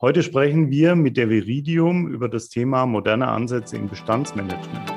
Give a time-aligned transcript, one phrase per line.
[0.00, 4.92] Heute sprechen wir mit der Viridium über das Thema moderne Ansätze im Bestandsmanagement.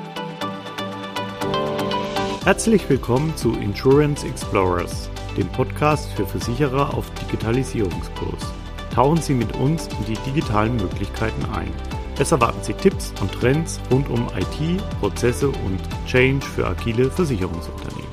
[2.44, 8.54] Herzlich willkommen zu Insurance Explorers, dem Podcast für Versicherer auf Digitalisierungskurs.
[8.94, 11.72] Tauchen Sie mit uns in die digitalen Möglichkeiten ein.
[12.20, 18.12] Es erwarten Sie Tipps und Trends rund um IT, Prozesse und Change für agile Versicherungsunternehmen.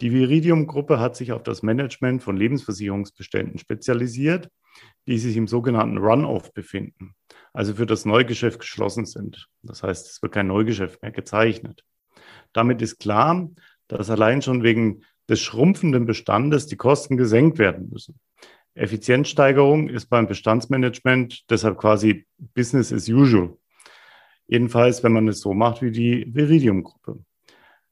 [0.00, 4.48] Die Viridium-Gruppe hat sich auf das Management von Lebensversicherungsbeständen spezialisiert
[5.06, 7.14] die sich im sogenannten Run-Off befinden,
[7.52, 9.48] also für das Neugeschäft geschlossen sind.
[9.62, 11.84] Das heißt, es wird kein Neugeschäft mehr gezeichnet.
[12.52, 13.50] Damit ist klar,
[13.88, 18.18] dass allein schon wegen des schrumpfenden Bestandes die Kosten gesenkt werden müssen.
[18.74, 23.56] Effizienzsteigerung ist beim Bestandsmanagement deshalb quasi Business as usual.
[24.46, 27.20] Jedenfalls, wenn man es so macht wie die Viridium-Gruppe.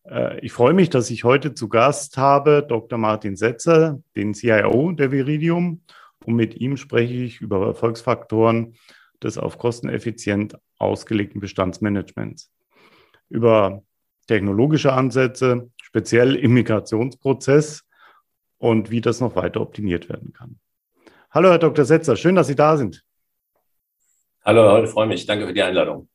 [0.04, 2.98] Äh, ich freue mich, dass ich heute zu Gast habe Dr.
[2.98, 5.82] Martin Setzer, den CIO der Viridium
[6.24, 8.74] und mit ihm spreche ich über Erfolgsfaktoren
[9.22, 12.52] des auf kosteneffizient ausgelegten Bestandsmanagements,
[13.28, 13.82] über
[14.26, 17.84] technologische Ansätze, speziell im Migrationsprozess
[18.58, 20.58] und wie das noch weiter optimiert werden kann.
[21.30, 21.84] Hallo, Herr Dr.
[21.84, 23.04] Setzer, schön, dass Sie da sind.
[24.44, 25.24] Hallo, ich freue mich.
[25.24, 26.08] Danke für die Einladung.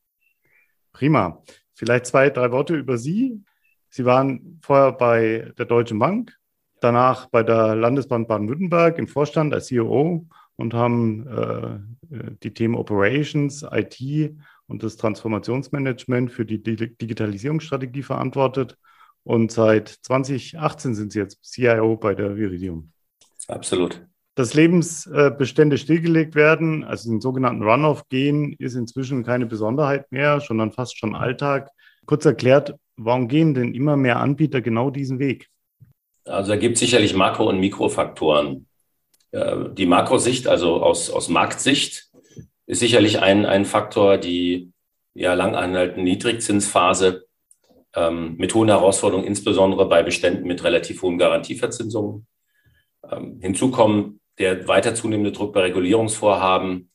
[0.92, 1.44] Prima.
[1.74, 3.44] Vielleicht zwei, drei Worte über Sie.
[3.90, 6.38] Sie waren vorher bei der Deutschen Bank,
[6.82, 10.26] danach bei der Landesbahn Baden-Württemberg im Vorstand als CEO
[10.56, 14.36] und haben äh, die Themen Operations, IT
[14.68, 18.78] und das Transformationsmanagement für die Digitalisierungsstrategie verantwortet.
[19.24, 22.92] Und seit 2018 sind Sie jetzt CIO bei der Viridium.
[23.48, 24.06] Absolut.
[24.36, 30.72] Dass Lebensbestände stillgelegt werden, also den sogenannten Runoff gehen, ist inzwischen keine Besonderheit mehr, sondern
[30.72, 31.70] fast schon Alltag.
[32.06, 35.50] Kurz erklärt, warum gehen denn immer mehr Anbieter genau diesen Weg?
[36.28, 38.68] Also da gibt es sicherlich Makro- und Mikrofaktoren.
[39.32, 42.08] Die Makrosicht, also aus, aus Marktsicht,
[42.66, 44.72] ist sicherlich ein, ein Faktor, die
[45.14, 47.26] ja lang anhaltende Niedrigzinsphase
[47.96, 52.26] ähm, mit hohen Herausforderungen, insbesondere bei Beständen mit relativ hohen Garantieverzinsungen.
[53.10, 56.90] Ähm, hinzu kommen der weiter zunehmende Druck bei Regulierungsvorhaben,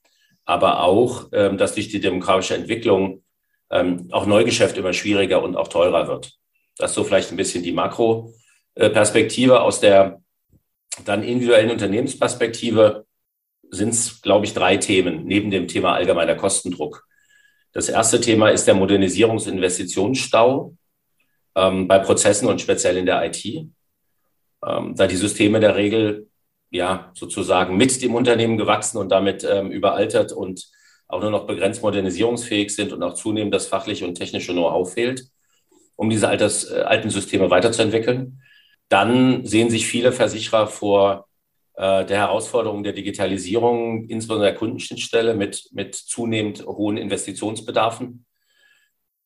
[0.44, 3.24] aber auch, ähm, dass durch die demografische Entwicklung
[3.70, 6.32] ähm, auch Neugeschäft immer schwieriger und auch teurer wird.
[6.76, 8.32] Das ist so vielleicht ein bisschen die Makro-
[8.74, 10.22] Perspektive, aus der
[11.04, 13.06] dann individuellen Unternehmensperspektive
[13.70, 17.06] sind es, glaube ich, drei Themen neben dem Thema allgemeiner Kostendruck.
[17.72, 20.76] Das erste Thema ist der Modernisierungsinvestitionsstau
[21.56, 26.28] ähm, bei Prozessen und speziell in der IT, ähm, da die Systeme der Regel
[26.70, 30.68] ja sozusagen mit dem Unternehmen gewachsen und damit ähm, überaltert und
[31.08, 35.24] auch nur noch begrenzt modernisierungsfähig sind und auch zunehmend das fachliche und technische Know-how fehlt,
[35.96, 38.41] um diese Alters, äh, alten Systeme weiterzuentwickeln
[38.92, 41.26] dann sehen sich viele Versicherer vor
[41.74, 48.26] äh, der Herausforderung der Digitalisierung, insbesondere der Kundenschnittstelle mit, mit zunehmend hohen Investitionsbedarfen.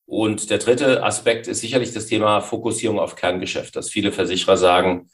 [0.05, 5.11] Und der dritte Aspekt ist sicherlich das Thema Fokussierung auf Kerngeschäft, dass viele Versicherer sagen,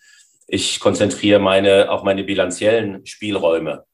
[0.47, 3.87] ich konzentriere meine, auch meine bilanziellen Spielräume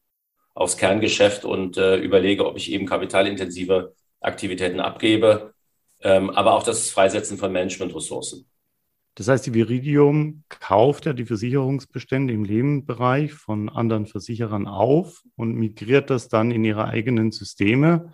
[0.55, 5.55] aufs Kerngeschäft und äh, überlege, ob ich eben kapitalintensive Aktivitäten abgebe,
[6.03, 8.49] ähm, aber auch das Freisetzen von Managementressourcen.
[9.19, 15.57] Das heißt, die Viridium kauft ja die Versicherungsbestände im Lebensbereich von anderen Versicherern auf und
[15.57, 18.13] migriert das dann in ihre eigenen Systeme.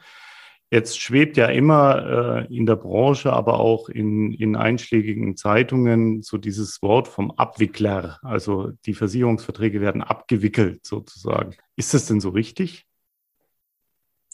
[0.71, 6.39] Jetzt schwebt ja immer äh, in der Branche, aber auch in, in einschlägigen Zeitungen so
[6.39, 8.19] dieses Wort vom Abwickler.
[8.23, 11.55] Also die Versicherungsverträge werden abgewickelt sozusagen.
[11.77, 12.87] Ist das denn so richtig?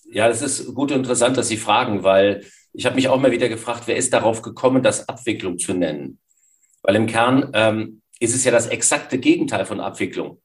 [0.08, 3.32] Ja, das ist gut und interessant, dass Sie fragen, weil ich habe mich auch mal
[3.32, 6.20] wieder gefragt, wer ist darauf gekommen, das Abwicklung zu nennen?
[6.82, 10.40] Weil im Kern ähm, ist es ja das exakte Gegenteil von Abwicklung.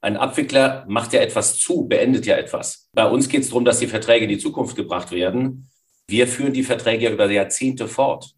[0.00, 2.88] Ein Abwickler macht ja etwas zu, beendet ja etwas.
[2.94, 5.68] Bei uns geht es darum, dass die Verträge in die Zukunft gebracht werden.
[6.08, 8.32] Wir führen die Verträge ja über Jahrzehnte fort.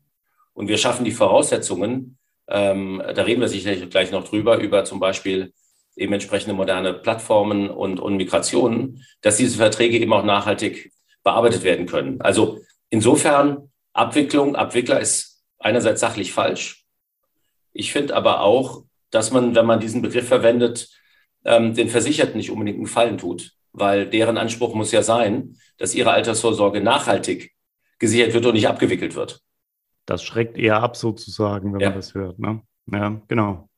[0.54, 2.18] Und wir schaffen die Voraussetzungen,
[2.48, 5.52] ähm, da reden wir sicherlich gleich noch drüber, über zum Beispiel
[5.96, 11.86] eben entsprechende moderne Plattformen und, und Migrationen, dass diese Verträge eben auch nachhaltig bearbeitet werden
[11.86, 12.20] können.
[12.20, 12.60] Also
[12.90, 16.81] insofern Abwicklung, Abwickler ist einerseits sachlich falsch,
[17.72, 20.88] ich finde aber auch, dass man, wenn man diesen Begriff verwendet,
[21.44, 25.94] ähm, den Versicherten nicht unbedingt einen Gefallen tut, weil deren Anspruch muss ja sein, dass
[25.94, 27.52] ihre Altersvorsorge nachhaltig
[27.98, 29.40] gesichert wird und nicht abgewickelt wird.
[30.06, 31.90] Das schreckt eher ab sozusagen, wenn ja.
[31.90, 32.38] man das hört.
[32.38, 32.62] Ne?
[32.90, 33.68] Ja, genau.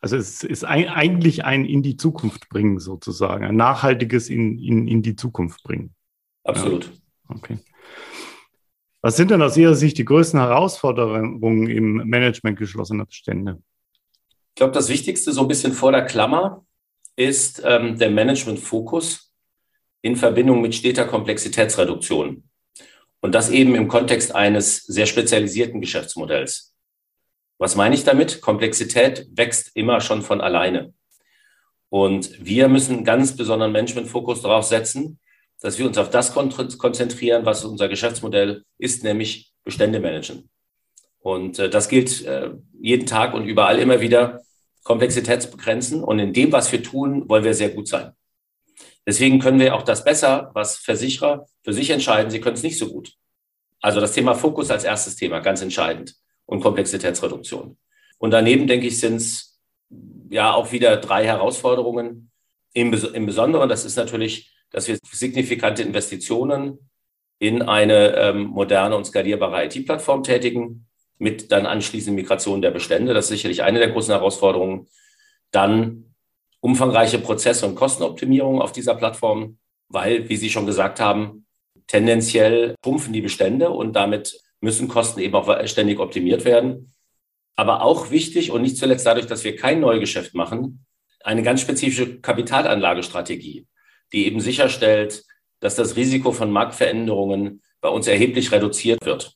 [0.00, 4.86] Also es ist ein, eigentlich ein in die Zukunft bringen sozusagen, ein nachhaltiges in, in,
[4.86, 5.94] in die Zukunft bringen.
[6.44, 6.84] Absolut.
[6.84, 7.36] Ja.
[7.36, 7.58] Okay.
[9.04, 13.62] Was sind denn aus Ihrer Sicht die größten Herausforderungen im Management geschlossener Bestände?
[14.30, 16.64] Ich glaube, das Wichtigste so ein bisschen vor der Klammer
[17.14, 19.30] ist ähm, der Management-Fokus.
[20.00, 22.44] in Verbindung mit steter Komplexitätsreduktion.
[23.20, 26.74] Und das eben im Kontext eines sehr spezialisierten Geschäftsmodells.
[27.58, 28.40] Was meine ich damit?
[28.40, 30.94] Komplexität wächst immer schon von alleine.
[31.90, 35.18] Und wir müssen einen ganz besonderen Managementfokus darauf setzen,
[35.64, 40.50] dass wir uns auf das konzentrieren, was unser Geschäftsmodell ist, nämlich Bestände managen.
[41.20, 44.42] Und äh, das gilt äh, jeden Tag und überall immer wieder,
[44.82, 46.04] Komplexitätsbegrenzen.
[46.04, 48.12] Und in dem, was wir tun, wollen wir sehr gut sein.
[49.06, 52.30] Deswegen können wir auch das besser, was Versicherer für sich entscheiden.
[52.30, 53.14] Sie können es nicht so gut.
[53.80, 56.14] Also das Thema Fokus als erstes Thema, ganz entscheidend.
[56.44, 57.78] Und Komplexitätsreduktion.
[58.18, 59.58] Und daneben, denke ich, sind es
[60.28, 62.30] ja auch wieder drei Herausforderungen.
[62.74, 66.90] Im, Im Besonderen, das ist natürlich, dass wir signifikante Investitionen
[67.38, 70.86] in eine ähm, moderne und skalierbare IT-Plattform tätigen,
[71.18, 73.14] mit dann anschließend Migration der Bestände.
[73.14, 74.88] Das ist sicherlich eine der großen Herausforderungen.
[75.52, 76.14] Dann
[76.60, 81.46] umfangreiche Prozesse und Kostenoptimierung auf dieser Plattform, weil, wie Sie schon gesagt haben,
[81.86, 86.92] tendenziell pumpfen die Bestände und damit müssen Kosten eben auch ständig optimiert werden.
[87.54, 90.84] Aber auch wichtig und nicht zuletzt dadurch, dass wir kein Neugeschäft machen,
[91.22, 93.66] eine ganz spezifische Kapitalanlagestrategie,
[94.12, 95.24] die eben sicherstellt,
[95.60, 99.34] dass das Risiko von Marktveränderungen bei uns erheblich reduziert wird.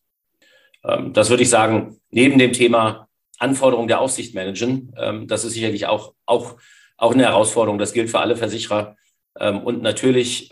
[0.84, 5.52] Ähm, das würde ich sagen, neben dem Thema Anforderungen der Aufsicht managen, ähm, das ist
[5.52, 6.56] sicherlich auch, auch
[7.00, 7.78] auch eine Herausforderung.
[7.78, 8.96] Das gilt für alle Versicherer.
[9.38, 10.50] Ähm, und natürlich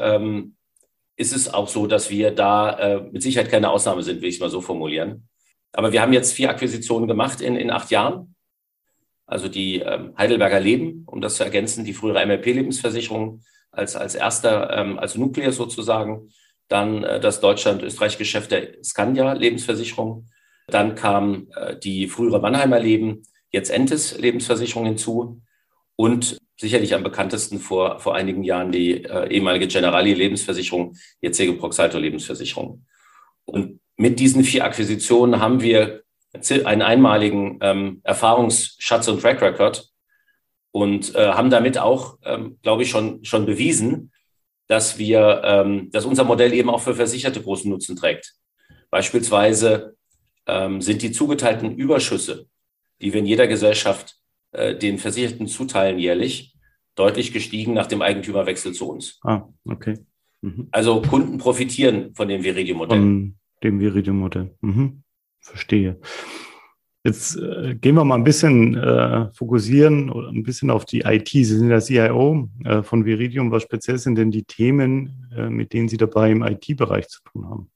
[1.19, 4.36] ist es auch so, dass wir da äh, mit Sicherheit keine Ausnahme sind, will ich
[4.36, 5.28] es mal so formulieren.
[5.72, 8.36] Aber wir haben jetzt vier Akquisitionen gemacht in, in acht Jahren.
[9.26, 9.84] Also die
[10.16, 13.42] Heidelberger Leben, um das zu ergänzen, die frühere MLP-Lebensversicherung
[13.76, 16.31] als, als erster, als Nukleus sozusagen.
[16.69, 20.28] Dann äh, das Deutschland-Österreich-Geschäft der Scandia Lebensversicherung.
[20.67, 25.40] Dann kam äh, die frühere Mannheimer Leben, jetzt Entes Lebensversicherung hinzu
[25.94, 31.99] und sicherlich am bekanntesten vor, vor einigen Jahren die äh, ehemalige Generali Lebensversicherung, jetzige Proxalto
[31.99, 32.84] Lebensversicherung.
[33.44, 36.02] Und mit diesen vier Akquisitionen haben wir
[36.64, 39.88] einen einmaligen ähm, Erfahrungsschatz und Track Record
[40.76, 44.12] und äh, haben damit auch, ähm, glaube ich, schon, schon bewiesen,
[44.67, 48.34] dass wir, ähm, dass unser Modell eben auch für Versicherte großen Nutzen trägt.
[48.90, 49.96] Beispielsweise
[50.46, 52.46] ähm, sind die zugeteilten Überschüsse,
[53.00, 54.17] die wir in jeder Gesellschaft
[54.52, 56.55] äh, den Versicherten zuteilen jährlich,
[56.94, 59.19] deutlich gestiegen nach dem Eigentümerwechsel zu uns.
[59.22, 59.96] Ah, okay.
[60.43, 60.69] Mhm.
[60.72, 62.99] Also Kunden profitieren von dem Viridium-Modell.
[62.99, 64.55] Von dem Viridium-Modell.
[64.61, 65.05] Mhm.
[65.40, 65.99] Verstehe.
[67.06, 71.29] Jetzt äh, gehen wir mal ein bisschen äh, fokussieren oder ein bisschen auf die IT.
[71.29, 73.53] Sie sind der CIO äh, von Viridium.
[73.53, 77.49] Was speziell sind denn die Themen, äh, mit denen Sie dabei im IT-Bereich zu tun
[77.49, 77.70] haben?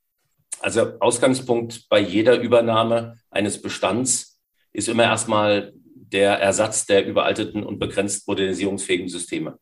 [0.59, 4.41] Also Ausgangspunkt bei jeder Übernahme eines Bestands
[4.73, 9.61] ist immer erstmal der Ersatz der überalteten und begrenzt modernisierungsfähigen Systeme.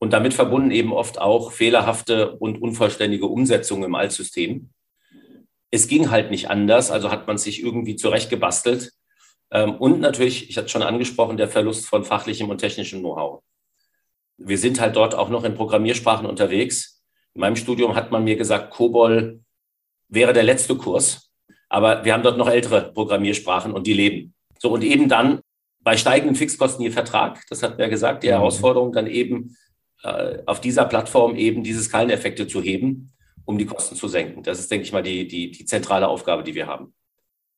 [0.00, 4.70] Und damit verbunden eben oft auch fehlerhafte und unvollständige Umsetzungen im Altsystem.
[5.70, 8.92] Es ging halt nicht anders, also hat man sich irgendwie zurechtgebastelt.
[9.50, 13.42] Ähm, und natürlich, ich hatte schon angesprochen, der Verlust von fachlichem und technischem Know-how.
[14.38, 17.02] Wir sind halt dort auch noch in Programmiersprachen unterwegs.
[17.34, 19.40] In meinem Studium hat man mir gesagt, COBOL
[20.08, 21.30] wäre der letzte Kurs.
[21.68, 24.34] Aber wir haben dort noch ältere Programmiersprachen und die leben.
[24.58, 25.40] So, und eben dann
[25.80, 28.32] bei steigenden Fixkosten je Vertrag, das hat er gesagt, die mhm.
[28.32, 29.56] Herausforderung dann eben
[30.02, 33.12] äh, auf dieser Plattform eben diese Skaleneffekte zu heben,
[33.50, 34.42] um die Kosten zu senken.
[34.42, 36.94] Das ist, denke ich mal, die, die, die zentrale Aufgabe, die wir haben.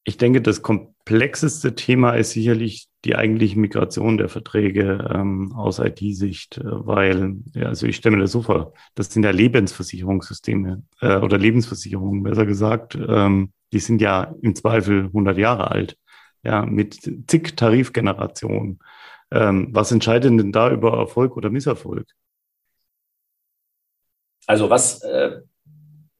[0.05, 6.59] Ich denke, das komplexeste Thema ist sicherlich die eigentliche Migration der Verträge ähm, aus IT-Sicht,
[6.59, 11.19] äh, weil, ja, also ich stelle mir das so vor, das sind ja Lebensversicherungssysteme äh,
[11.19, 15.97] oder Lebensversicherungen, besser gesagt, ähm, die sind ja im Zweifel 100 Jahre alt
[16.43, 18.81] ja, mit zig Tarifgenerationen.
[19.31, 22.07] Ähm, was entscheidet denn da über Erfolg oder Misserfolg?
[24.47, 25.41] Also was äh,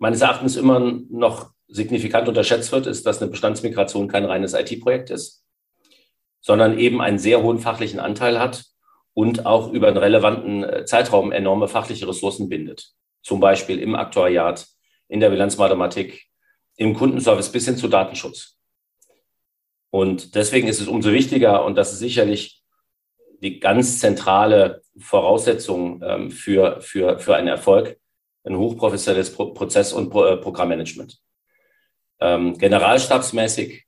[0.03, 5.45] meines Erachtens immer noch signifikant unterschätzt wird, ist, dass eine Bestandsmigration kein reines IT-Projekt ist,
[6.41, 8.65] sondern eben einen sehr hohen fachlichen Anteil hat
[9.15, 12.91] und auch über einen relevanten äh, Zeitraum enorme fachliche Ressourcen bindet.
[13.23, 14.67] Zum Beispiel im Aktuariat,
[15.07, 16.27] in der Bilanzmathematik,
[16.77, 18.59] im Kundenservice bis hin zu Datenschutz.
[19.91, 22.65] Und deswegen ist es umso wichtiger, und das ist sicherlich
[23.41, 28.02] die ganz zentrale Voraussetzung ähm, für, für, für einen Erfolg,
[28.45, 31.21] ein hochprofessionelles Pro Prozess- und Pro äh, Programmmanagement.
[32.21, 33.85] Ähm, generalstabsmäßig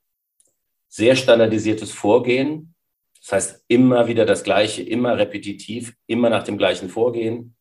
[0.87, 2.73] sehr standardisiertes Vorgehen,
[3.19, 7.55] das heißt immer wieder das Gleiche, immer repetitiv, immer nach dem gleichen Vorgehen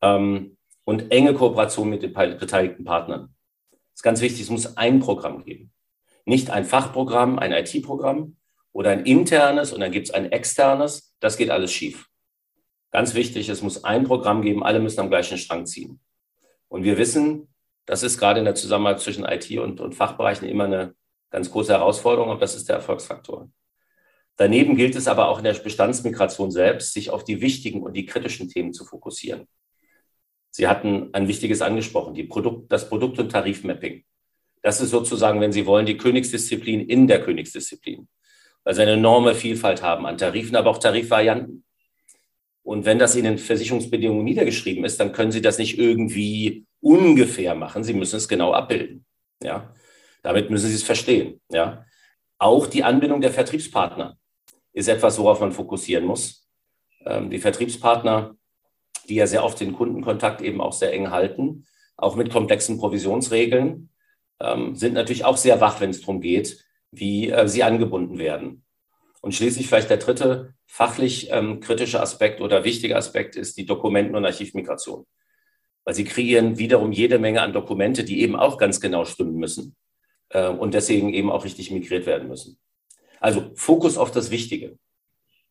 [0.00, 3.34] ähm, und enge Kooperation mit den beteiligten Partnern.
[3.70, 5.72] Das ist ganz wichtig, es muss ein Programm geben
[6.24, 8.36] nicht ein Fachprogramm, ein IT-Programm
[8.72, 11.14] oder ein internes und dann gibt es ein externes.
[11.20, 12.08] Das geht alles schief.
[12.92, 15.98] Ganz wichtig, es muss ein Programm geben, alle müssen am gleichen Strang ziehen.
[16.68, 17.48] Und wir wissen,
[17.86, 20.94] das ist gerade in der Zusammenarbeit zwischen IT und, und Fachbereichen immer eine
[21.30, 23.50] ganz große Herausforderung und das ist der Erfolgsfaktor.
[24.36, 28.06] Daneben gilt es aber auch in der Bestandsmigration selbst, sich auf die wichtigen und die
[28.06, 29.48] kritischen Themen zu fokussieren.
[30.50, 34.04] Sie hatten ein wichtiges angesprochen, Produkt, das Produkt- und Tarifmapping.
[34.60, 38.06] Das ist sozusagen, wenn Sie wollen, die Königsdisziplin in der Königsdisziplin,
[38.62, 41.64] weil sie eine enorme Vielfalt haben an Tarifen, aber auch Tarifvarianten.
[42.62, 47.54] Und wenn das in den Versicherungsbedingungen niedergeschrieben ist, dann können Sie das nicht irgendwie ungefähr
[47.54, 47.82] machen.
[47.82, 49.04] Sie müssen es genau abbilden.
[49.42, 49.74] Ja,
[50.22, 51.40] damit müssen Sie es verstehen.
[51.50, 51.84] Ja,
[52.38, 54.16] auch die Anbindung der Vertriebspartner
[54.72, 56.48] ist etwas, worauf man fokussieren muss.
[57.04, 58.36] Ähm, die Vertriebspartner,
[59.08, 61.66] die ja sehr oft den Kundenkontakt eben auch sehr eng halten,
[61.96, 63.90] auch mit komplexen Provisionsregeln,
[64.40, 68.64] ähm, sind natürlich auch sehr wach, wenn es darum geht, wie äh, sie angebunden werden.
[69.22, 74.16] Und schließlich vielleicht der dritte fachlich ähm, kritische Aspekt oder wichtige Aspekt ist die Dokumenten-
[74.16, 75.06] und Archivmigration.
[75.84, 79.76] Weil sie kreieren wiederum jede Menge an Dokumente, die eben auch ganz genau stimmen müssen
[80.30, 82.58] äh, und deswegen eben auch richtig migriert werden müssen.
[83.20, 84.76] Also Fokus auf das Wichtige.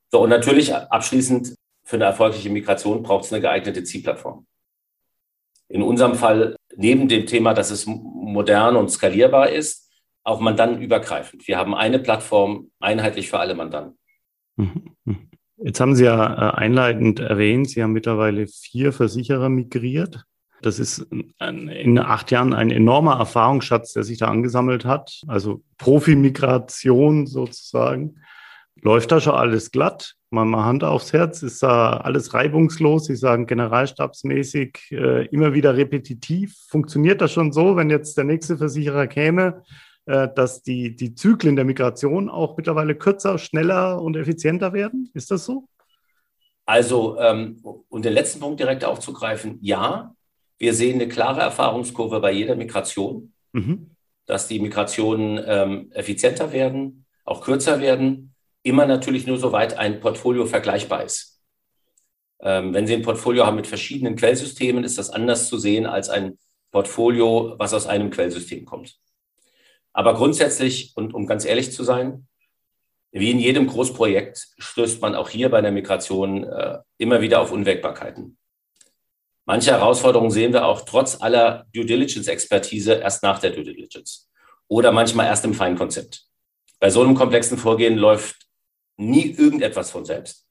[0.10, 4.46] So, und natürlich abschließend für eine erfolgreiche Migration braucht es eine geeignete Zielplattform.
[5.70, 9.91] In unserem Fall, neben dem Thema, dass es modern und skalierbar ist,
[10.24, 11.48] auch mandantenübergreifend.
[11.48, 13.98] Wir haben eine Plattform einheitlich für alle Mandanten.
[14.56, 14.96] Mhm.
[15.06, 15.30] Mhm.
[15.64, 20.26] Jetzt haben Sie ja äh, einleitend erwähnt, Sie haben mittlerweile vier Versicherer migriert.
[20.62, 21.08] Das ist
[21.40, 25.22] in acht Jahren ein enormer Erfahrungsschatz, der sich da angesammelt hat.
[25.28, 28.18] Also Profi-Migration sozusagen.
[28.80, 30.16] Läuft da schon alles glatt?
[30.30, 31.42] Mal, mal Hand aufs Herz.
[31.42, 33.06] Ist da alles reibungslos?
[33.06, 36.56] Sie sagen generalstabsmäßig äh, immer wieder repetitiv.
[36.70, 39.64] Funktioniert das schon so, wenn jetzt der nächste Versicherer käme?
[40.06, 45.12] Äh, dass die, die Zyklen der Migration auch mittlerweile kürzer, schneller und effizienter werden?
[45.14, 45.68] Ist das so?
[46.66, 50.16] Also, ähm, um den letzten Punkt direkt aufzugreifen, ja,
[50.58, 53.92] wir sehen eine klare Erfahrungskurve bei jeder Migration, mhm.
[54.26, 60.46] dass die Migrationen ähm, effizienter werden, auch kürzer werden, immer natürlich nur soweit ein Portfolio
[60.46, 61.42] vergleichbar ist.
[62.40, 66.10] Ähm, wenn Sie ein Portfolio haben mit verschiedenen Quellsystemen, ist das anders zu sehen als
[66.10, 66.40] ein
[66.72, 69.00] Portfolio, was aus einem Quellsystem kommt.
[69.94, 72.28] Aber grundsätzlich, und um ganz ehrlich zu sein,
[73.12, 77.52] wie in jedem Großprojekt stößt man auch hier bei der Migration äh, immer wieder auf
[77.52, 78.38] Unwägbarkeiten.
[79.46, 84.30] Manche Herausforderungen sehen wir auch trotz aller Due Diligence-Expertise erst nach der Due Diligence
[84.70, 86.24] oder manchmal erst im Feinkonzept.
[86.80, 88.48] Bei so einem komplexen Vorgehen läuft
[88.96, 90.48] nie irgendetwas von selbst.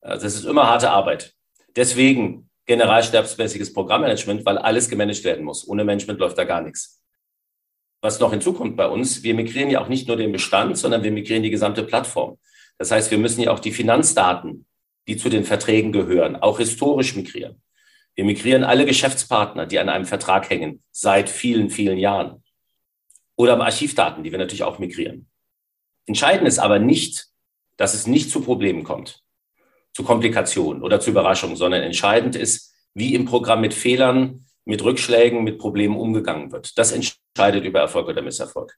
[0.00, 1.34] Also das ist immer harte Arbeit.
[1.74, 5.66] Deswegen generalstabsmäßiges Programmmanagement, weil alles gemanagt werden muss.
[5.66, 7.02] Ohne Management läuft da gar nichts
[8.06, 11.10] was noch hinzukommt bei uns, wir migrieren ja auch nicht nur den Bestand, sondern wir
[11.10, 12.38] migrieren die gesamte Plattform.
[12.78, 14.64] Das heißt, wir müssen ja auch die Finanzdaten,
[15.08, 17.60] die zu den Verträgen gehören, auch historisch migrieren.
[18.14, 22.42] Wir migrieren alle Geschäftspartner, die an einem Vertrag hängen, seit vielen, vielen Jahren.
[23.34, 25.28] Oder Archivdaten, die wir natürlich auch migrieren.
[26.06, 27.26] Entscheidend ist aber nicht,
[27.76, 29.22] dass es nicht zu Problemen kommt,
[29.92, 35.44] zu Komplikationen oder zu Überraschungen, sondern entscheidend ist, wie im Programm mit Fehlern mit Rückschlägen,
[35.44, 36.76] mit Problemen umgegangen wird.
[36.76, 38.76] Das entscheidet über Erfolg oder Misserfolg.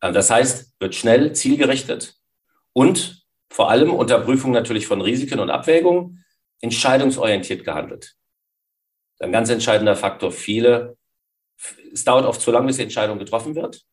[0.00, 2.14] Äh, das heißt, wird schnell, zielgerichtet
[2.72, 3.22] und
[3.52, 6.24] vor allem unter Prüfung natürlich von Risiken und Abwägungen
[6.60, 8.14] entscheidungsorientiert gehandelt.
[9.18, 10.32] Ein ganz entscheidender Faktor.
[10.32, 10.96] Viele,
[11.92, 13.84] es dauert oft zu lange, bis die Entscheidung getroffen wird.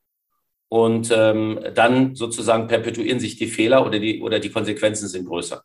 [0.69, 5.63] Und ähm, dann sozusagen perpetuieren sich die Fehler oder die, oder die Konsequenzen sind größer.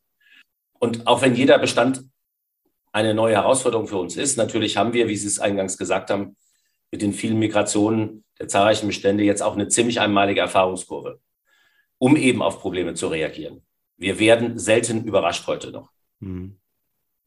[0.78, 2.04] Und auch wenn jeder Bestand
[2.92, 4.36] eine neue Herausforderung für uns ist.
[4.36, 6.36] Natürlich haben wir, wie Sie es eingangs gesagt haben,
[6.90, 11.20] mit den vielen Migrationen der zahlreichen Bestände jetzt auch eine ziemlich einmalige Erfahrungskurve,
[11.98, 13.62] um eben auf Probleme zu reagieren.
[13.96, 15.90] Wir werden selten überrascht heute noch.
[16.20, 16.58] Hm.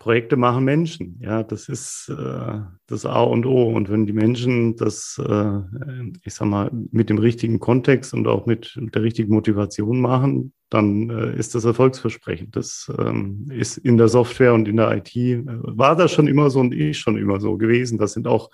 [0.06, 1.20] Projekte machen Menschen.
[1.20, 3.64] Ja, das ist äh, das A und O.
[3.64, 5.62] Und wenn die Menschen das, äh,
[6.24, 11.10] ich sag mal, mit dem richtigen Kontext und auch mit der richtigen Motivation machen, dann
[11.10, 12.56] äh, ist das erfolgsversprechend.
[12.56, 16.52] Das ähm, ist in der Software und in der IT, äh, war das schon immer
[16.52, 17.98] so und ist schon immer so gewesen.
[17.98, 18.52] Das sind auch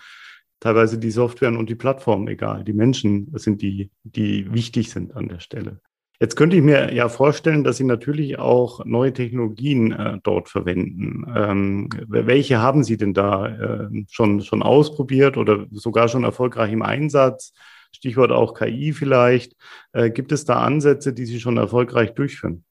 [0.61, 2.63] teilweise die Softwaren und die Plattformen egal.
[2.63, 5.81] Die Menschen sind die, die wichtig sind an der Stelle.
[6.21, 11.25] Jetzt könnte ich mir ja vorstellen, dass Sie natürlich auch neue Technologien äh, dort verwenden.
[11.35, 16.83] Ähm, welche haben Sie denn da äh, schon, schon ausprobiert oder sogar schon erfolgreich im
[16.83, 17.53] Einsatz?
[17.91, 19.53] Stichwort auch KI vielleicht.
[19.93, 22.65] Äh, gibt es da Ansätze, die Sie schon erfolgreich durchführen?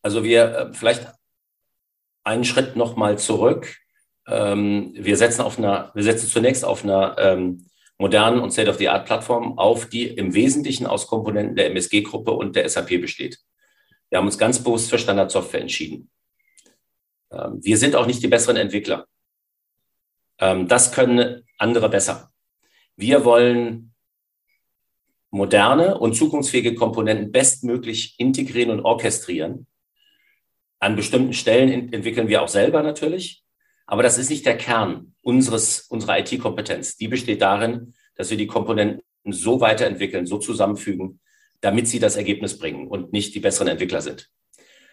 [0.00, 1.08] Also wir äh, vielleicht
[2.22, 3.78] einen Schritt nochmal zurück.
[4.28, 7.66] Ähm, wir setzen auf einer, wir setzen zunächst auf einer ähm,
[8.04, 13.38] modernen und State-of-the-Art-Plattform auf, die im Wesentlichen aus Komponenten der MSG-Gruppe und der SAP besteht.
[14.10, 16.10] Wir haben uns ganz bewusst für Standardsoftware entschieden.
[17.32, 19.06] Ähm, wir sind auch nicht die besseren Entwickler.
[20.38, 22.30] Ähm, das können andere besser.
[22.94, 23.94] Wir wollen
[25.30, 29.66] moderne und zukunftsfähige Komponenten bestmöglich integrieren und orchestrieren.
[30.78, 33.43] An bestimmten Stellen entwickeln wir auch selber natürlich.
[33.86, 36.96] Aber das ist nicht der Kern unseres, unserer IT-Kompetenz.
[36.96, 41.20] Die besteht darin, dass wir die Komponenten so weiterentwickeln, so zusammenfügen,
[41.60, 44.30] damit sie das Ergebnis bringen und nicht die besseren Entwickler sind.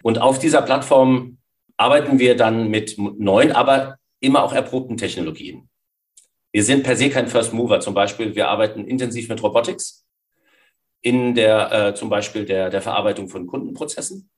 [0.04, 1.38] Und auf dieser Plattform
[1.78, 5.70] arbeiten wir dann mit neuen, aber immer auch erprobten Technologien.
[6.52, 7.80] Wir sind per se kein First Mover.
[7.80, 10.06] Zum Beispiel, wir arbeiten intensiv mit Robotics
[11.02, 14.30] in der, äh, zum Beispiel der, der Verarbeitung von Kundenprozessen.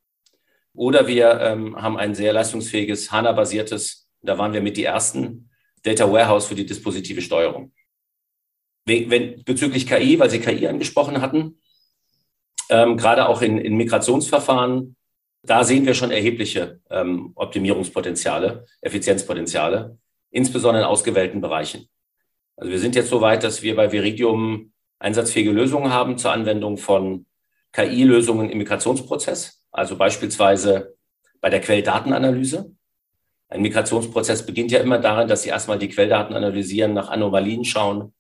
[0.73, 5.49] Oder wir ähm, haben ein sehr leistungsfähiges HANA-basiertes, da waren wir mit die ersten,
[5.83, 7.73] Data Warehouse für die dispositive Steuerung.
[8.85, 11.59] Wenn, bezüglich KI, weil Sie KI angesprochen hatten,
[12.69, 14.95] ähm, gerade auch in, in Migrationsverfahren
[15.43, 19.97] da sehen wir schon erhebliche ähm, Optimierungspotenziale, Effizienzpotenziale,
[20.31, 21.89] insbesondere in ausgewählten Bereichen.
[22.55, 26.77] Also wir sind jetzt so weit, dass wir bei Viridium einsatzfähige Lösungen haben zur Anwendung
[26.77, 27.25] von
[27.73, 30.95] KI-Lösungen im Migrationsprozess, also beispielsweise
[31.41, 32.73] bei der Quelldatenanalyse.
[33.53, 38.11] Ein Migrationsprozess beginnt ja immer darin, dass Sie erstmal die Quelldaten analysieren, nach Anomalien schauen.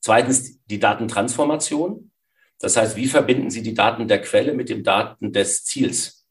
[0.00, 2.10] Zweitens die Datentransformation.
[2.60, 6.26] Das heißt, wie verbinden Sie die Daten der Quelle mit den Daten des Ziels?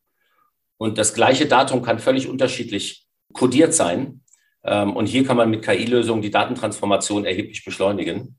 [0.78, 4.22] Und das gleiche Datum kann völlig unterschiedlich kodiert sein.
[4.64, 8.38] Ähm, und hier kann man mit KI-Lösungen die Datentransformation erheblich beschleunigen.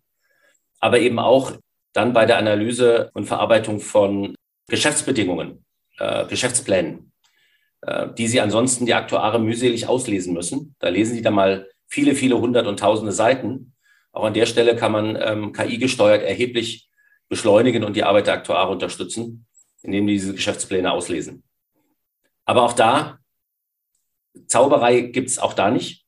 [0.79, 1.55] Aber eben auch
[1.93, 4.37] dann bei der Analyse und Verarbeitung von
[4.69, 5.65] Geschäftsbedingungen,
[5.99, 7.08] äh, Geschäftsplänen,
[8.17, 10.75] die Sie ansonsten die Aktuare mühselig auslesen müssen.
[10.81, 13.75] Da lesen Sie dann mal viele, viele hundert und tausende Seiten.
[14.13, 16.89] Auch an der Stelle kann man ähm, KI gesteuert erheblich
[17.29, 19.47] beschleunigen und die Arbeit der Aktuare unterstützen,
[19.83, 21.45] indem die diese Geschäftspläne auslesen.
[22.45, 23.19] Aber auch da,
[24.47, 26.07] Zauberei gibt es auch da nicht,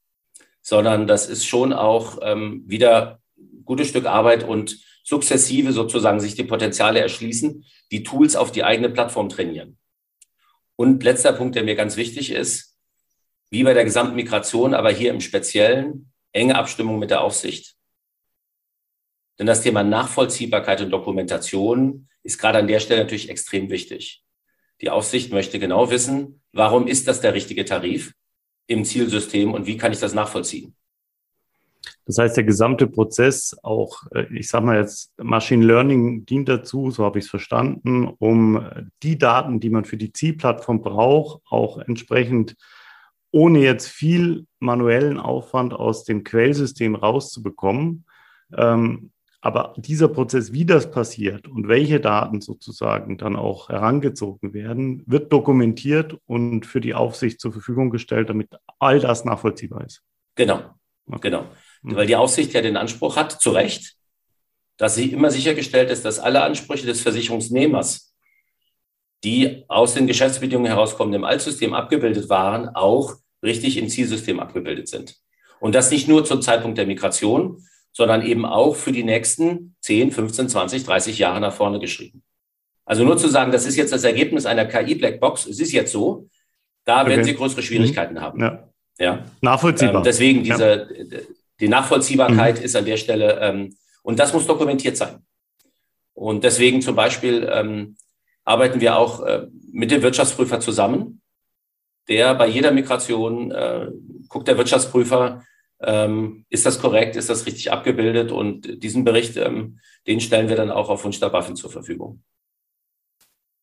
[0.62, 6.34] sondern das ist schon auch ähm, wieder ein gutes Stück Arbeit und sukzessive sozusagen sich
[6.34, 9.78] die Potenziale erschließen, die Tools auf die eigene Plattform trainieren.
[10.80, 12.78] Und letzter Punkt, der mir ganz wichtig ist,
[13.50, 17.76] wie bei der gesamten Migration, aber hier im Speziellen, enge Abstimmung mit der Aufsicht.
[19.38, 24.24] Denn das Thema Nachvollziehbarkeit und Dokumentation ist gerade an der Stelle natürlich extrem wichtig.
[24.80, 28.14] Die Aufsicht möchte genau wissen, warum ist das der richtige Tarif
[28.66, 30.74] im Zielsystem und wie kann ich das nachvollziehen?
[32.06, 36.90] Das heißt, der gesamte Prozess, auch äh, ich sage mal jetzt, Machine Learning dient dazu,
[36.90, 38.64] so habe ich es verstanden, um
[39.02, 42.56] die Daten, die man für die Zielplattform braucht, auch entsprechend
[43.32, 48.04] ohne jetzt viel manuellen Aufwand aus dem Quellsystem rauszubekommen,
[48.56, 49.12] ähm,
[49.42, 55.32] aber dieser Prozess, wie das passiert und welche Daten sozusagen dann auch herangezogen werden, wird
[55.32, 60.02] dokumentiert und für die Aufsicht zur Verfügung gestellt, damit all das nachvollziehbar ist.
[60.34, 60.62] Genau,
[61.06, 61.30] okay.
[61.30, 61.46] genau.
[61.82, 61.96] Mhm.
[61.96, 63.96] Weil die Aufsicht ja den Anspruch hat, zu Recht,
[64.76, 68.14] dass sie immer sichergestellt ist, dass alle Ansprüche des Versicherungsnehmers,
[69.24, 75.16] die aus den Geschäftsbedingungen herauskommen, im Altsystem abgebildet waren, auch richtig im Zielsystem abgebildet sind.
[75.60, 77.62] Und das nicht nur zum Zeitpunkt der Migration,
[77.92, 82.22] sondern eben auch für die nächsten 10, 15, 20, 30 Jahre nach vorne geschrieben.
[82.84, 86.28] Also nur zu sagen, das ist jetzt das Ergebnis einer KI-Blackbox, es ist jetzt so,
[86.84, 87.10] da okay.
[87.10, 88.20] werden Sie größere Schwierigkeiten mhm.
[88.20, 88.40] haben.
[88.40, 88.68] Ja.
[88.98, 89.24] ja.
[89.40, 89.96] Nachvollziehbar.
[89.96, 91.18] Ähm, deswegen diese, ja.
[91.60, 92.64] Die Nachvollziehbarkeit mhm.
[92.64, 95.22] ist an der Stelle, ähm, und das muss dokumentiert sein.
[96.14, 97.96] Und deswegen zum Beispiel ähm,
[98.44, 101.20] arbeiten wir auch äh, mit dem Wirtschaftsprüfer zusammen,
[102.08, 103.88] der bei jeder Migration äh,
[104.28, 105.42] guckt der Wirtschaftsprüfer,
[105.82, 107.16] ähm, ist das korrekt?
[107.16, 108.32] Ist das richtig abgebildet?
[108.32, 112.22] Und diesen Bericht, ähm, den stellen wir dann auch auf Wunsch der Waffen zur Verfügung.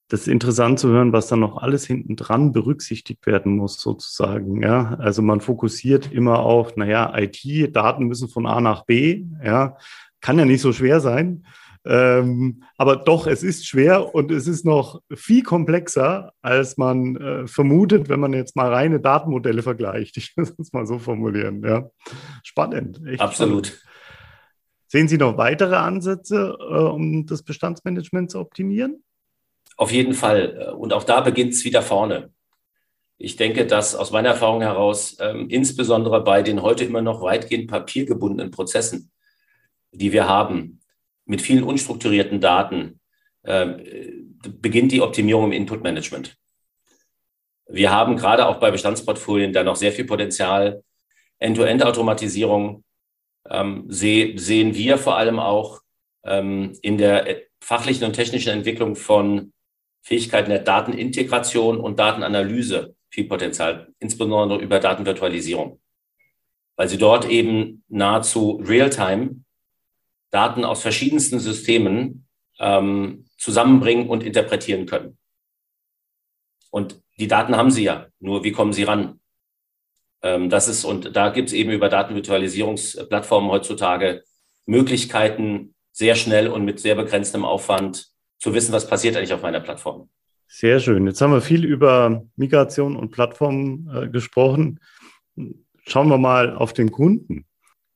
[0.09, 4.61] Das ist interessant zu hören, was dann noch alles hinten dran berücksichtigt werden muss, sozusagen.
[4.63, 9.25] Ja, also man fokussiert immer auf, naja, IT, Daten müssen von A nach B.
[9.43, 9.77] Ja,
[10.21, 11.45] kann ja nicht so schwer sein.
[11.85, 17.47] Ähm, aber doch, es ist schwer und es ist noch viel komplexer, als man äh,
[17.47, 20.17] vermutet, wenn man jetzt mal reine Datenmodelle vergleicht.
[20.17, 21.63] Ich muss es mal so formulieren.
[21.63, 21.89] Ja.
[22.43, 23.01] Spannend.
[23.19, 23.67] Absolut.
[23.67, 23.83] Spannend.
[24.89, 29.03] Sehen Sie noch weitere Ansätze, äh, um das Bestandsmanagement zu optimieren?
[29.77, 30.73] Auf jeden Fall.
[30.77, 32.31] Und auch da beginnt es wieder vorne.
[33.19, 37.69] Ich denke, dass aus meiner Erfahrung heraus, ähm, insbesondere bei den heute immer noch weitgehend
[37.69, 39.11] papiergebundenen Prozessen,
[39.91, 40.81] die wir haben,
[41.25, 42.99] mit vielen unstrukturierten Daten
[43.43, 43.67] äh,
[44.61, 46.37] beginnt die Optimierung im Input-Management.
[47.67, 50.83] Wir haben gerade auch bei Bestandsportfolien da noch sehr viel Potenzial.
[51.39, 52.83] End-to-End-Automatisierung
[53.49, 55.81] ähm, seh, sehen wir vor allem auch
[56.23, 59.53] ähm, in der fachlichen und technischen Entwicklung von
[60.07, 65.81] Fähigkeiten der Datenintegration und Datenanalyse viel Potenzial, insbesondere über Datenvirtualisierung,
[66.77, 69.43] weil sie dort eben nahezu real-time
[70.29, 72.25] Daten aus verschiedensten Systemen
[72.57, 75.17] ähm, zusammenbringen und interpretieren können.
[76.71, 79.19] Und die Daten haben sie ja, nur wie kommen sie ran?
[80.21, 84.23] Ähm, das ist, und da gibt es eben über Datenvirtualisierungsplattformen heutzutage
[84.65, 89.59] Möglichkeiten, sehr schnell und mit sehr begrenztem Aufwand zu wissen, was passiert eigentlich auf meiner
[89.59, 90.09] Plattform.
[90.47, 91.05] Sehr schön.
[91.05, 94.79] Jetzt haben wir viel über Migration und Plattformen äh, gesprochen.
[95.85, 97.45] Schauen wir mal auf den Kunden.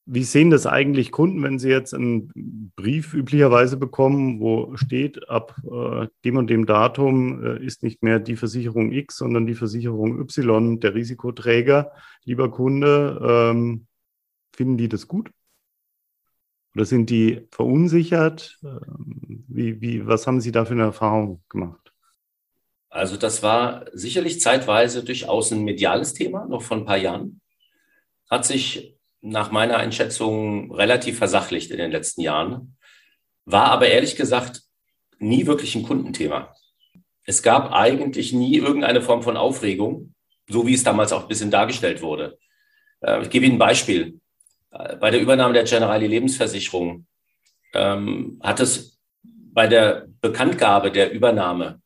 [0.05, 5.55] Wie sehen das eigentlich Kunden, wenn sie jetzt einen Brief üblicherweise bekommen, wo steht, ab
[5.63, 10.19] äh, dem und dem Datum äh, ist nicht mehr die Versicherung X, sondern die Versicherung
[10.19, 11.91] Y der Risikoträger?
[12.25, 13.85] Lieber Kunde, ähm,
[14.53, 15.29] finden die das gut?
[16.75, 18.59] Oder sind die verunsichert?
[18.63, 21.93] Ähm, wie, wie, was haben Sie da für eine Erfahrung gemacht?
[22.89, 27.41] Also das war sicherlich zeitweise durchaus ein mediales Thema, noch vor ein paar Jahren.
[28.29, 32.77] Hat sich nach meiner Einschätzung relativ versachlicht in den letzten Jahren,
[33.45, 34.63] war aber ehrlich gesagt
[35.19, 36.53] nie wirklich ein Kundenthema.
[37.23, 40.15] Es gab eigentlich nie irgendeine Form von Aufregung,
[40.49, 42.39] so wie es damals auch ein bisschen dargestellt wurde.
[43.01, 44.19] Äh, ich gebe Ihnen ein Beispiel.
[44.71, 47.05] Äh, bei der Übernahme der Generali Lebensversicherung
[47.73, 51.81] ähm, hat es bei der Bekanntgabe der Übernahme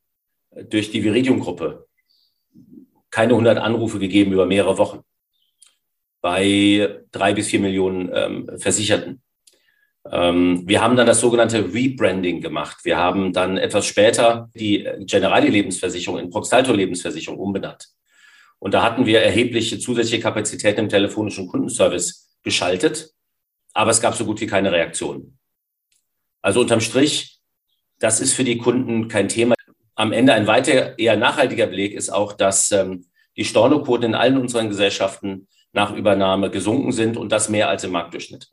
[0.69, 1.87] durch die Viridium-Gruppe
[3.11, 5.01] keine 100 Anrufe gegeben über mehrere Wochen
[6.21, 9.21] bei drei bis vier Millionen ähm, Versicherten.
[10.11, 12.77] Ähm, wir haben dann das sogenannte Rebranding gemacht.
[12.83, 17.89] Wir haben dann etwas später die Generali Lebensversicherung in Proxalto Lebensversicherung umbenannt.
[18.59, 23.11] Und da hatten wir erhebliche zusätzliche Kapazitäten im telefonischen Kundenservice geschaltet,
[23.73, 25.37] aber es gab so gut wie keine Reaktion.
[26.41, 27.41] Also unterm Strich,
[27.99, 29.55] das ist für die Kunden kein Thema.
[29.95, 33.05] Am Ende ein weiter eher nachhaltiger Beleg ist auch, dass ähm,
[33.35, 37.91] die Stornoquoten in allen unseren Gesellschaften nach Übernahme gesunken sind und das mehr als im
[37.91, 38.49] Marktdurchschnitt.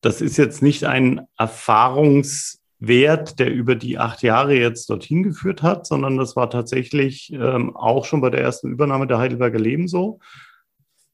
[0.00, 5.86] Das ist jetzt nicht ein Erfahrungswert, der über die acht Jahre jetzt dorthin geführt hat,
[5.86, 10.20] sondern das war tatsächlich ähm, auch schon bei der ersten Übernahme der Heidelberger Leben so.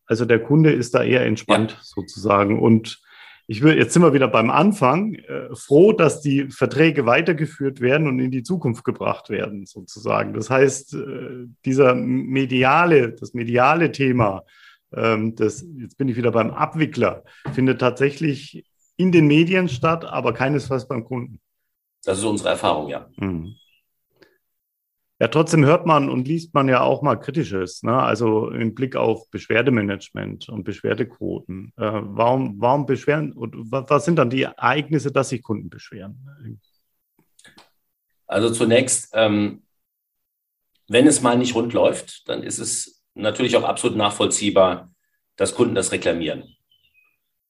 [0.07, 1.79] Also der Kunde ist da eher entspannt ja.
[1.83, 2.61] sozusagen.
[2.61, 3.01] Und
[3.47, 8.07] ich will, jetzt sind wir wieder beim Anfang, äh, froh, dass die Verträge weitergeführt werden
[8.07, 10.33] und in die Zukunft gebracht werden, sozusagen.
[10.33, 14.45] Das heißt, äh, dieser mediale, das mediale Thema,
[14.95, 18.65] ähm, das, jetzt bin ich wieder beim Abwickler, findet tatsächlich
[18.97, 21.41] in den Medien statt, aber keinesfalls beim Kunden.
[22.05, 23.09] Das ist unsere Erfahrung, ja.
[23.17, 23.57] Mhm.
[25.25, 27.97] Ja, trotzdem hört man und liest man ja auch mal Kritisches, ne?
[27.97, 31.73] also im Blick auf Beschwerdemanagement und Beschwerdequoten.
[31.79, 36.61] Äh, warum, warum beschweren, und was sind dann die Ereignisse, dass sich Kunden beschweren?
[38.27, 39.63] Also zunächst, ähm,
[40.89, 44.93] wenn es mal nicht rund läuft, dann ist es natürlich auch absolut nachvollziehbar,
[45.37, 46.55] dass Kunden das reklamieren.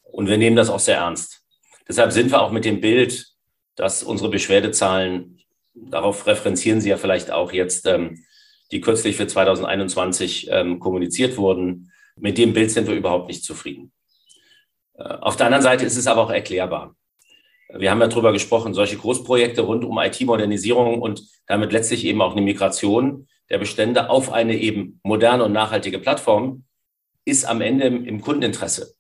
[0.03, 1.45] Und wir nehmen das auch sehr ernst.
[1.89, 3.35] Deshalb sind wir auch mit dem Bild,
[3.75, 5.41] dass unsere Beschwerdezahlen
[5.75, 8.25] darauf referenzieren Sie ja vielleicht auch jetzt, ähm,
[8.71, 11.93] die kürzlich für 2021 ähm, kommuniziert wurden.
[12.17, 13.93] Mit dem Bild sind wir überhaupt nicht zufrieden.
[14.97, 16.95] Äh, auf der anderen Seite ist es aber auch erklärbar.
[17.77, 22.33] Wir haben ja darüber gesprochen, solche Großprojekte rund um IT-Modernisierung und damit letztlich eben auch
[22.33, 26.65] eine Migration der Bestände auf eine eben moderne und nachhaltige Plattform
[27.25, 28.95] ist am Ende im, Kundeninteresse.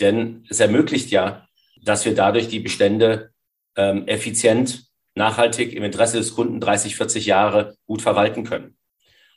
[0.00, 1.46] Denn es ermöglicht ja,
[1.82, 3.30] dass wir dadurch die Bestände
[3.76, 4.85] ähm, effizient
[5.16, 8.76] nachhaltig im Interesse des Kunden 30, 40 Jahre gut verwalten können.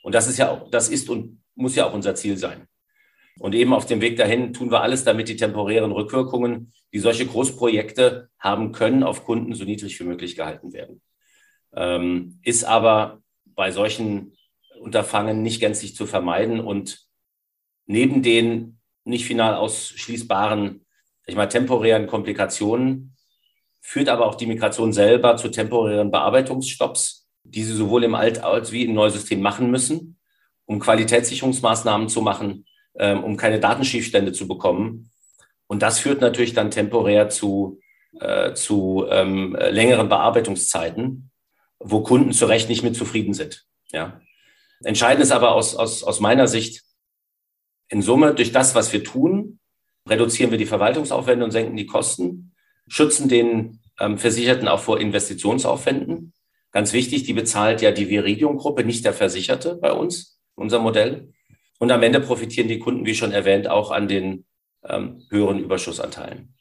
[0.02, 2.66] Und das ist ja auch, das ist und muss ja auch unser Ziel sein.
[3.38, 7.26] Und eben auf dem Weg dahin tun wir alles, damit die temporären Rückwirkungen, die solche
[7.26, 11.00] Großprojekte haben können, auf Kunden so niedrig wie möglich gehalten werden.
[11.74, 14.36] Ähm, ist aber bei solchen
[14.78, 17.06] Unterfangen nicht gänzlich zu vermeiden und
[17.86, 20.84] neben den nicht final ausschließbaren,
[21.26, 23.16] ich mal, temporären Komplikationen
[23.90, 28.70] führt aber auch die Migration selber zu temporären Bearbeitungsstopps, die sie sowohl im Alt- als
[28.70, 30.16] wie im Neusystem machen müssen,
[30.64, 35.10] um Qualitätssicherungsmaßnahmen zu machen, ähm, um keine Datenschiefstände zu bekommen.
[35.66, 37.80] Und das führt natürlich dann temporär zu,
[38.20, 41.32] äh, zu ähm, längeren Bearbeitungszeiten,
[41.80, 43.66] wo Kunden zu Recht nicht mit zufrieden sind.
[43.90, 44.20] Ja.
[44.84, 46.84] Entscheidend ist aber aus, aus, aus meiner Sicht,
[47.88, 49.58] in Summe, durch das, was wir tun,
[50.08, 52.49] reduzieren wir die Verwaltungsaufwände und senken die Kosten
[52.90, 56.34] schützen den ähm, Versicherten auch vor Investitionsaufwänden.
[56.72, 61.32] Ganz wichtig, die bezahlt ja die Viridium-Gruppe, nicht der Versicherte bei uns, unser Modell.
[61.78, 64.44] Und am Ende profitieren die Kunden, wie schon erwähnt, auch an den
[64.84, 66.54] ähm, höheren Überschussanteilen.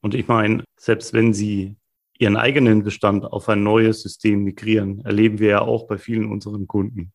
[0.00, 1.76] Und ich meine, selbst wenn Sie
[2.18, 6.66] Ihren eigenen Bestand auf ein neues System migrieren, erleben wir ja auch bei vielen unseren
[6.66, 7.12] Kunden.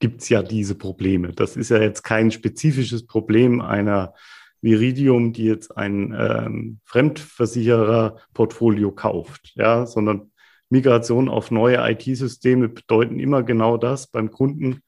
[0.00, 1.32] gibt es ja diese Probleme.
[1.32, 4.14] Das ist ja jetzt kein spezifisches Problem einer
[4.60, 10.32] Viridium, die jetzt ein ähm, Fremdversicherer-Portfolio kauft, ja, sondern
[10.70, 14.08] Migration auf neue IT-Systeme bedeuten immer genau das.
[14.08, 14.80] Beim Kunden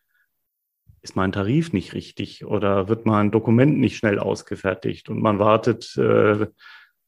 [1.03, 5.97] ist mein Tarif nicht richtig oder wird mein Dokument nicht schnell ausgefertigt und man wartet
[5.97, 6.47] äh,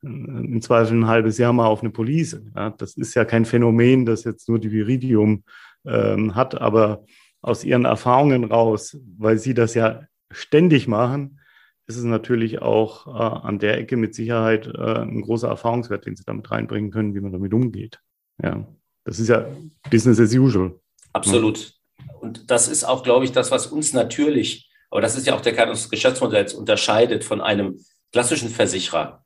[0.02, 2.40] im Zweifel ein halbes Jahr mal auf eine Police.
[2.56, 5.44] Ja, das ist ja kein Phänomen, das jetzt nur die Viridium
[5.84, 7.04] ähm, hat, aber
[7.40, 11.40] aus ihren Erfahrungen raus, weil sie das ja ständig machen,
[11.86, 16.16] ist es natürlich auch äh, an der Ecke mit Sicherheit äh, ein großer Erfahrungswert, den
[16.16, 18.00] sie damit reinbringen können, wie man damit umgeht.
[18.42, 18.66] Ja,
[19.04, 19.46] das ist ja
[19.90, 20.78] Business as usual.
[21.12, 21.74] Absolut.
[22.20, 25.40] Und das ist auch, glaube ich, das, was uns natürlich, aber das ist ja auch
[25.40, 27.78] der Kern unseres Geschäftsmodells, unterscheidet von einem
[28.12, 29.24] klassischen Versicherer.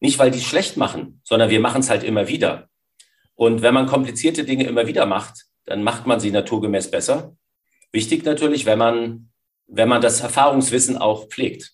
[0.00, 2.68] Nicht, weil die es schlecht machen, sondern wir machen es halt immer wieder.
[3.34, 7.36] Und wenn man komplizierte Dinge immer wieder macht, dann macht man sie naturgemäß besser.
[7.90, 9.30] Wichtig natürlich, wenn man,
[9.66, 11.72] wenn man das Erfahrungswissen auch pflegt.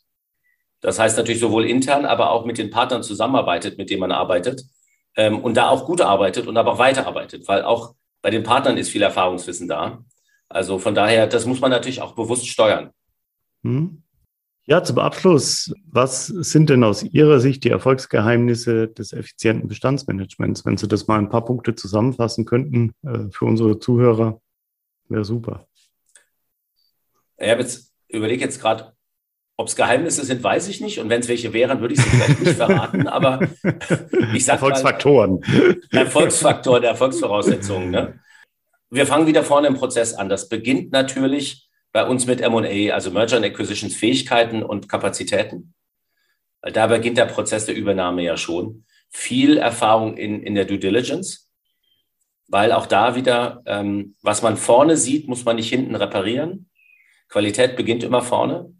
[0.81, 4.65] Das heißt natürlich sowohl intern, aber auch mit den Partnern zusammenarbeitet, mit denen man arbeitet
[5.17, 8.77] ähm, und da auch gut arbeitet und aber auch weiterarbeitet, weil auch bei den Partnern
[8.77, 10.05] ist viel Erfahrungswissen da.
[10.49, 12.91] Also von daher, das muss man natürlich auch bewusst steuern.
[13.63, 14.03] Hm.
[14.67, 20.65] Ja, zum Abschluss, was sind denn aus Ihrer Sicht die Erfolgsgeheimnisse des effizienten Bestandsmanagements?
[20.65, 24.41] Wenn Sie das mal ein paar Punkte zusammenfassen könnten äh, für unsere Zuhörer,
[25.09, 25.67] wäre super.
[27.39, 28.93] Ich habe jetzt, überlege jetzt gerade,
[29.61, 31.01] ob es Geheimnisse sind, weiß ich nicht.
[31.01, 33.07] Und wenn es welche wären, würde ich sie vielleicht nicht verraten.
[33.07, 33.41] Aber
[34.35, 35.41] ich sage Erfolgsfaktoren.
[35.93, 37.91] Mal, Erfolgsfaktor der Erfolgsvoraussetzungen.
[37.91, 38.19] Ne?
[38.89, 40.31] Wir fangen wieder vorne im Prozess an.
[40.31, 45.75] Das beginnt natürlich bei uns mit M&A, also Merger and Acquisitions Fähigkeiten und Kapazitäten.
[46.63, 48.87] Weil da beginnt der Prozess der Übernahme ja schon.
[49.11, 51.51] Viel Erfahrung in, in der Due Diligence,
[52.49, 56.71] weil auch da wieder, ähm, was man vorne sieht, muss man nicht hinten reparieren.
[57.29, 58.73] Qualität beginnt immer vorne.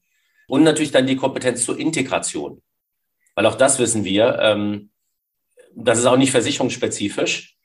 [0.51, 2.61] Und natürlich dann die Kompetenz zur Integration.
[3.37, 4.91] Weil auch das wissen wir, ähm,
[5.77, 7.57] das ist auch nicht versicherungsspezifisch.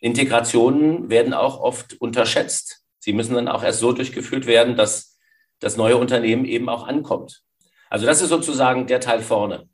[0.00, 2.84] Integrationen werden auch oft unterschätzt.
[2.98, 5.16] Sie müssen dann auch erst so durchgeführt werden, dass
[5.60, 7.44] das neue Unternehmen eben auch ankommt.
[7.88, 9.68] Also das ist sozusagen der Teil vorne.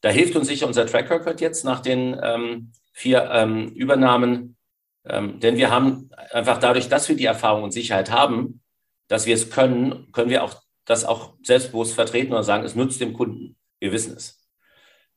[0.00, 4.56] Da hilft uns sicher unser Track Record jetzt nach den ähm, vier ähm, Übernahmen,
[5.04, 8.60] ähm, denn wir haben einfach dadurch, dass wir die Erfahrung und Sicherheit haben,
[9.06, 13.00] dass wir es können, können wir auch das auch selbstbewusst vertreten und sagen, es nützt
[13.00, 13.56] dem Kunden.
[13.78, 14.46] Wir wissen es.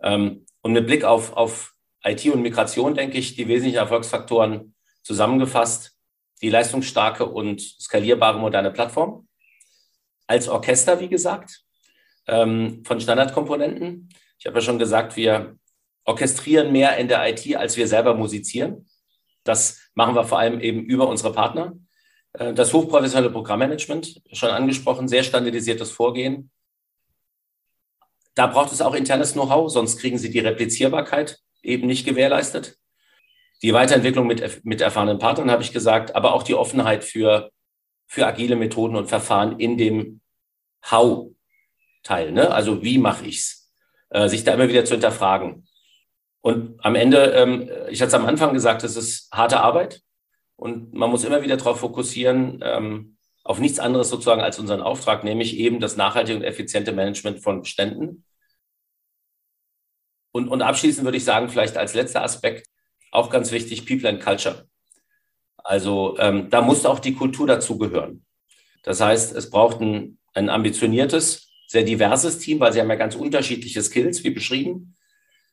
[0.01, 1.73] Ähm, und mit Blick auf, auf
[2.03, 5.93] IT und Migration, denke ich, die wesentlichen Erfolgsfaktoren zusammengefasst.
[6.41, 9.27] Die leistungsstarke und skalierbare moderne Plattform.
[10.27, 11.63] Als Orchester, wie gesagt,
[12.27, 14.09] ähm, von Standardkomponenten.
[14.37, 15.57] Ich habe ja schon gesagt, wir
[16.03, 18.87] orchestrieren mehr in der IT, als wir selber musizieren.
[19.43, 21.73] Das machen wir vor allem eben über unsere Partner.
[22.39, 26.51] Äh, das hochprofessionelle Programmmanagement, schon angesprochen, sehr standardisiertes Vorgehen.
[28.35, 32.77] Da braucht es auch internes Know-how, sonst kriegen Sie die Replizierbarkeit eben nicht gewährleistet.
[33.61, 37.51] Die Weiterentwicklung mit, mit erfahrenen Partnern, habe ich gesagt, aber auch die Offenheit für,
[38.05, 40.19] für agile Methoden und Verfahren in dem
[40.91, 42.31] How-Teil.
[42.31, 42.51] Ne?
[42.51, 43.71] Also wie mache ich es?
[44.09, 45.67] Äh, sich da immer wieder zu hinterfragen.
[46.41, 50.01] Und am Ende, ähm, ich hatte es am Anfang gesagt, es ist harte Arbeit.
[50.55, 55.23] Und man muss immer wieder darauf fokussieren, ähm, auf nichts anderes sozusagen als unseren Auftrag,
[55.23, 58.23] nämlich eben das nachhaltige und effiziente Management von Beständen.
[60.31, 62.67] Und, und abschließend würde ich sagen, vielleicht als letzter Aspekt,
[63.11, 64.67] auch ganz wichtig, People and Culture.
[65.57, 68.25] Also ähm, da muss auch die Kultur dazugehören.
[68.83, 73.15] Das heißt, es braucht ein, ein ambitioniertes, sehr diverses Team, weil sie haben ja ganz
[73.15, 74.95] unterschiedliche Skills, wie beschrieben,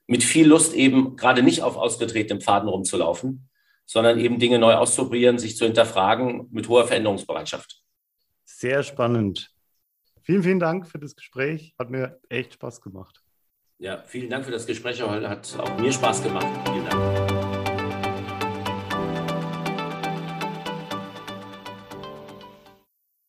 [0.07, 3.49] mit viel Lust eben gerade nicht auf ausgetretenem Pfaden rumzulaufen,
[3.85, 7.83] sondern eben Dinge neu auszuprobieren, sich zu hinterfragen mit hoher Veränderungsbereitschaft.
[8.45, 9.51] Sehr spannend.
[10.23, 11.75] Vielen, vielen Dank für das Gespräch.
[11.79, 13.23] Hat mir echt Spaß gemacht.
[13.79, 15.03] Ja, vielen Dank für das Gespräch.
[15.03, 16.47] Hat auch mir Spaß gemacht.
[16.68, 17.32] Vielen Dank.